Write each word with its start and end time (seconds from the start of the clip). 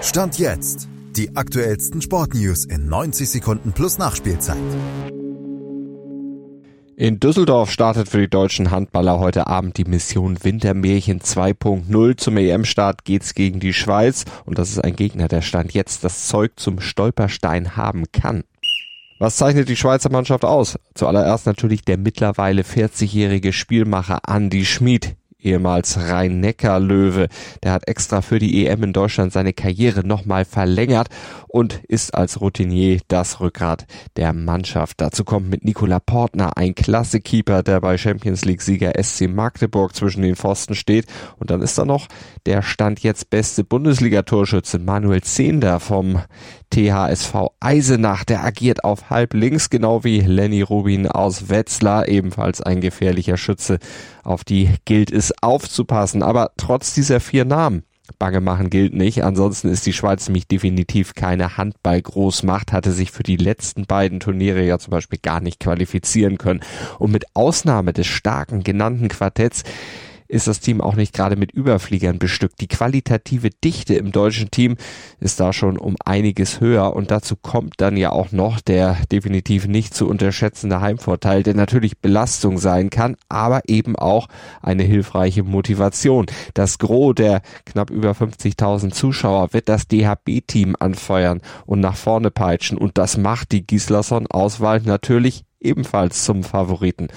Stand 0.00 0.38
jetzt. 0.38 0.88
Die 1.16 1.34
aktuellsten 1.36 2.00
Sportnews 2.00 2.64
in 2.64 2.88
90 2.88 3.28
Sekunden 3.28 3.72
plus 3.72 3.98
Nachspielzeit. 3.98 4.56
In 6.96 7.18
Düsseldorf 7.18 7.72
startet 7.72 8.08
für 8.08 8.20
die 8.20 8.30
deutschen 8.30 8.70
Handballer 8.70 9.18
heute 9.18 9.48
Abend 9.48 9.76
die 9.76 9.84
Mission 9.84 10.42
Wintermärchen 10.42 11.20
2.0. 11.20 12.16
Zum 12.16 12.36
EM-Start 12.36 13.04
geht's 13.04 13.34
gegen 13.34 13.58
die 13.58 13.72
Schweiz 13.72 14.24
und 14.44 14.58
das 14.58 14.70
ist 14.70 14.78
ein 14.78 14.94
Gegner, 14.94 15.26
der 15.26 15.42
Stand 15.42 15.74
jetzt 15.74 16.04
das 16.04 16.28
Zeug 16.28 16.52
zum 16.56 16.80
Stolperstein 16.80 17.76
haben 17.76 18.04
kann. 18.12 18.44
Was 19.18 19.36
zeichnet 19.36 19.68
die 19.68 19.76
Schweizer 19.76 20.12
Mannschaft 20.12 20.44
aus? 20.44 20.78
Zuallererst 20.94 21.46
natürlich 21.46 21.82
der 21.82 21.98
mittlerweile 21.98 22.62
40-jährige 22.62 23.52
Spielmacher 23.52 24.20
Andy 24.28 24.64
Schmid 24.64 25.16
ehemals 25.42 25.96
Rhein-Neckar-Löwe. 25.98 27.28
Der 27.62 27.72
hat 27.72 27.88
extra 27.88 28.22
für 28.22 28.38
die 28.38 28.66
EM 28.66 28.82
in 28.82 28.92
Deutschland 28.92 29.32
seine 29.32 29.52
Karriere 29.52 30.06
nochmal 30.06 30.44
verlängert 30.44 31.08
und 31.46 31.80
ist 31.88 32.14
als 32.14 32.40
Routinier 32.40 33.00
das 33.08 33.40
Rückgrat 33.40 33.86
der 34.16 34.32
Mannschaft. 34.32 35.00
Dazu 35.00 35.24
kommt 35.24 35.48
mit 35.48 35.64
Nikola 35.64 36.00
Portner 36.00 36.56
ein 36.56 36.74
Klasse-Keeper, 36.74 37.62
der 37.62 37.80
bei 37.80 37.96
Champions 37.96 38.44
League-Sieger 38.44 38.92
SC 39.02 39.28
Magdeburg 39.28 39.94
zwischen 39.94 40.22
den 40.22 40.36
Pfosten 40.36 40.74
steht. 40.74 41.06
Und 41.38 41.50
dann 41.50 41.62
ist 41.62 41.78
da 41.78 41.84
noch 41.84 42.08
der 42.46 42.62
Stand 42.62 43.00
jetzt 43.00 43.30
beste 43.30 43.64
Bundesliga-Torschütze 43.64 44.78
Manuel 44.78 45.22
Zehnder 45.22 45.80
vom 45.80 46.20
THSV 46.70 47.48
Eisenach. 47.60 48.24
Der 48.24 48.44
agiert 48.44 48.84
auf 48.84 49.10
halb 49.10 49.34
links, 49.34 49.70
genau 49.70 50.04
wie 50.04 50.20
Lenny 50.20 50.62
Rubin 50.62 51.06
aus 51.08 51.48
Wetzlar, 51.48 52.08
ebenfalls 52.08 52.60
ein 52.60 52.80
gefährlicher 52.80 53.36
Schütze. 53.36 53.78
Auf 54.24 54.44
die 54.44 54.70
gilt 54.84 55.10
es 55.10 55.32
aufzupassen. 55.42 56.22
Aber 56.22 56.52
trotz 56.56 56.94
dieser 56.94 57.20
vier 57.20 57.44
Namen 57.44 57.82
Bange 58.18 58.40
machen 58.40 58.70
gilt 58.70 58.94
nicht. 58.94 59.22
Ansonsten 59.22 59.68
ist 59.68 59.86
die 59.86 59.92
Schweiz 59.92 60.26
nämlich 60.28 60.48
definitiv 60.48 61.14
keine 61.14 61.56
Handball-Großmacht, 61.56 62.72
hatte 62.72 62.92
sich 62.92 63.10
für 63.10 63.22
die 63.22 63.36
letzten 63.36 63.86
beiden 63.86 64.20
Turniere 64.20 64.64
ja 64.64 64.78
zum 64.78 64.90
Beispiel 64.92 65.18
gar 65.22 65.40
nicht 65.40 65.60
qualifizieren 65.60 66.38
können. 66.38 66.60
Und 66.98 67.12
mit 67.12 67.24
Ausnahme 67.34 67.92
des 67.92 68.06
starken 68.06 68.62
genannten 68.64 69.08
Quartetts 69.08 69.62
ist 70.28 70.46
das 70.46 70.60
Team 70.60 70.80
auch 70.80 70.94
nicht 70.94 71.14
gerade 71.14 71.36
mit 71.36 71.52
Überfliegern 71.52 72.18
bestückt. 72.18 72.60
Die 72.60 72.68
qualitative 72.68 73.50
Dichte 73.50 73.94
im 73.94 74.12
deutschen 74.12 74.50
Team 74.50 74.76
ist 75.20 75.40
da 75.40 75.52
schon 75.52 75.78
um 75.78 75.96
einiges 76.04 76.60
höher 76.60 76.94
und 76.94 77.10
dazu 77.10 77.34
kommt 77.36 77.74
dann 77.78 77.96
ja 77.96 78.10
auch 78.10 78.30
noch 78.30 78.60
der 78.60 78.98
definitiv 79.10 79.66
nicht 79.66 79.94
zu 79.94 80.06
unterschätzende 80.06 80.80
Heimvorteil, 80.80 81.42
der 81.42 81.54
natürlich 81.54 81.98
Belastung 81.98 82.58
sein 82.58 82.90
kann, 82.90 83.16
aber 83.28 83.62
eben 83.66 83.96
auch 83.96 84.28
eine 84.60 84.82
hilfreiche 84.82 85.42
Motivation. 85.42 86.26
Das 86.54 86.78
Gros 86.78 87.14
der 87.14 87.40
knapp 87.64 87.90
über 87.90 88.12
50.000 88.12 88.92
Zuschauer 88.92 89.52
wird 89.52 89.68
das 89.68 89.88
DHB-Team 89.88 90.76
anfeuern 90.78 91.40
und 91.64 91.80
nach 91.80 91.96
vorne 91.96 92.30
peitschen 92.30 92.76
und 92.76 92.98
das 92.98 93.16
macht 93.16 93.52
die 93.52 93.66
Gislason-Auswahl 93.66 94.82
natürlich 94.82 95.44
ebenfalls 95.60 96.24
zum 96.24 96.44
Favoriten. 96.44 97.08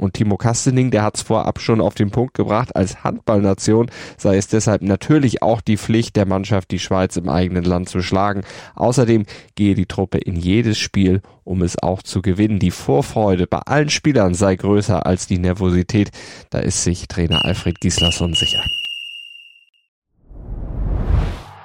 Und 0.00 0.14
Timo 0.14 0.38
Kastening, 0.38 0.90
der 0.90 1.02
hat 1.02 1.16
es 1.16 1.22
vorab 1.22 1.60
schon 1.60 1.80
auf 1.80 1.94
den 1.94 2.10
Punkt 2.10 2.32
gebracht, 2.32 2.74
als 2.74 3.04
Handballnation 3.04 3.90
sei 4.16 4.38
es 4.38 4.48
deshalb 4.48 4.80
natürlich 4.80 5.42
auch 5.42 5.60
die 5.60 5.76
Pflicht 5.76 6.16
der 6.16 6.26
Mannschaft, 6.26 6.70
die 6.70 6.78
Schweiz 6.78 7.16
im 7.16 7.28
eigenen 7.28 7.64
Land 7.64 7.90
zu 7.90 8.00
schlagen. 8.00 8.40
Außerdem 8.74 9.26
gehe 9.56 9.74
die 9.74 9.84
Truppe 9.84 10.16
in 10.16 10.36
jedes 10.36 10.78
Spiel, 10.78 11.20
um 11.44 11.60
es 11.62 11.80
auch 11.82 12.02
zu 12.02 12.22
gewinnen. 12.22 12.58
Die 12.58 12.70
Vorfreude 12.70 13.46
bei 13.46 13.58
allen 13.58 13.90
Spielern 13.90 14.32
sei 14.32 14.56
größer 14.56 15.04
als 15.04 15.26
die 15.26 15.38
Nervosität. 15.38 16.10
Da 16.48 16.60
ist 16.60 16.82
sich 16.82 17.06
Trainer 17.06 17.44
Alfred 17.44 17.78
Gislason 17.80 18.32
sicher. 18.32 18.62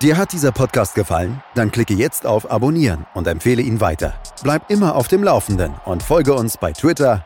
Dir 0.02 0.17
hat 0.17 0.33
dieser 0.33 0.52
Podcast 0.52 0.94
gefallen? 0.94 1.41
Dann 1.56 1.72
klicke 1.72 1.94
jetzt 1.94 2.25
auf 2.25 2.52
Abonnieren 2.52 3.06
und 3.13 3.28
empfehle 3.28 3.61
ihn 3.61 3.80
weiter. 3.80 4.13
Bleib 4.44 4.69
immer 4.69 4.95
auf 4.95 5.08
dem 5.08 5.23
Laufenden 5.23 5.73
und 5.86 6.03
folge 6.03 6.33
uns 6.33 6.58
bei 6.58 6.73
Twitter, 6.73 7.25